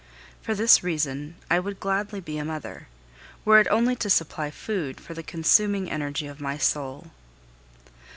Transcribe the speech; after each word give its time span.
For 0.41 0.55
this 0.55 0.81
reason, 0.83 1.35
I 1.51 1.59
would 1.59 1.79
gladly 1.79 2.21
be 2.21 2.39
a 2.39 2.43
mother, 2.43 2.87
were 3.45 3.59
it 3.59 3.67
only 3.69 3.95
to 3.97 4.09
supply 4.09 4.49
food 4.49 4.99
for 4.99 5.13
the 5.13 5.21
consuming 5.21 5.91
energy 5.91 6.25
of 6.25 6.41
my 6.41 6.57
soul. 6.57 7.11